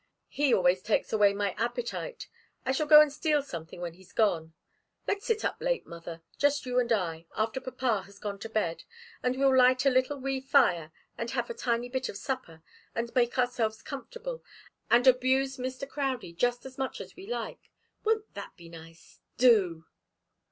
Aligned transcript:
He 0.29 0.51
always 0.51 0.81
takes 0.81 1.13
away 1.13 1.31
my 1.31 1.51
appetite. 1.59 2.27
I 2.65 2.71
shall 2.71 2.87
go 2.87 3.01
and 3.01 3.13
steal 3.13 3.43
something 3.43 3.81
when 3.81 3.93
he's 3.93 4.13
gone. 4.13 4.55
Let's 5.07 5.27
sit 5.27 5.45
up 5.45 5.57
late, 5.61 5.85
mother 5.85 6.23
just 6.39 6.65
you 6.65 6.79
and 6.79 6.91
I 6.91 7.27
after 7.37 7.61
papa 7.61 8.01
has 8.07 8.17
gone 8.17 8.39
to 8.39 8.49
bed, 8.49 8.83
and 9.21 9.37
we'll 9.37 9.55
light 9.55 9.85
a 9.85 9.91
little 9.91 10.17
wee 10.17 10.41
fire, 10.41 10.91
and 11.19 11.29
have 11.29 11.51
a 11.51 11.53
tiny 11.53 11.87
bit 11.87 12.09
of 12.09 12.17
supper, 12.17 12.63
and 12.95 13.13
make 13.13 13.37
ourselves 13.37 13.83
comfortable, 13.83 14.43
and 14.89 15.05
abuse 15.05 15.57
Mr. 15.57 15.87
Crowdie 15.87 16.33
just 16.33 16.65
as 16.65 16.79
much 16.79 16.99
as 16.99 17.15
we 17.15 17.27
like. 17.27 17.69
Won't 18.03 18.33
that 18.33 18.57
be 18.57 18.69
nice? 18.69 19.21
Do!" 19.37 19.85